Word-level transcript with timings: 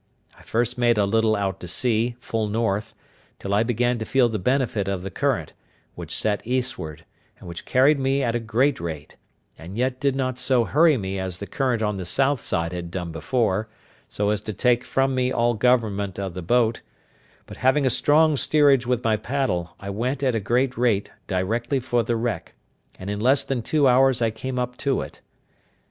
I 0.35 0.41
first 0.41 0.79
made 0.79 0.97
a 0.97 1.05
little 1.05 1.35
out 1.35 1.59
to 1.59 1.67
sea, 1.67 2.15
full 2.19 2.47
north, 2.47 2.95
till 3.37 3.53
I 3.53 3.61
began 3.61 3.99
to 3.99 4.03
feel 4.05 4.29
the 4.29 4.39
benefit 4.39 4.87
of 4.87 5.03
the 5.03 5.11
current, 5.11 5.53
which 5.93 6.17
set 6.17 6.41
eastward, 6.43 7.05
and 7.39 7.47
which 7.47 7.65
carried 7.65 7.99
me 7.99 8.23
at 8.23 8.33
a 8.33 8.39
great 8.39 8.79
rate; 8.79 9.17
and 9.59 9.77
yet 9.77 9.99
did 9.99 10.15
not 10.15 10.39
so 10.39 10.63
hurry 10.63 10.97
me 10.97 11.19
as 11.19 11.37
the 11.37 11.45
current 11.45 11.83
on 11.83 11.97
the 11.97 12.05
south 12.07 12.41
side 12.41 12.73
had 12.73 12.89
done 12.89 13.11
before, 13.11 13.69
so 14.09 14.31
as 14.31 14.41
to 14.41 14.53
take 14.53 14.83
from 14.83 15.13
me 15.13 15.31
all 15.31 15.53
government 15.53 16.17
of 16.17 16.33
the 16.33 16.41
boat; 16.41 16.81
but 17.45 17.57
having 17.57 17.85
a 17.85 17.91
strong 17.91 18.35
steerage 18.35 18.87
with 18.87 19.03
my 19.03 19.15
paddle, 19.15 19.75
I 19.79 19.91
went 19.91 20.23
at 20.23 20.33
a 20.33 20.39
great 20.39 20.75
rate 20.79 21.11
directly 21.27 21.79
for 21.79 22.01
the 22.01 22.15
wreck, 22.15 22.55
and 22.97 23.07
in 23.11 23.19
less 23.19 23.43
than 23.43 23.61
two 23.61 23.87
hours 23.87 24.19
I 24.19 24.31
came 24.31 24.57
up 24.57 24.77
to 24.77 25.01
it. 25.01 25.21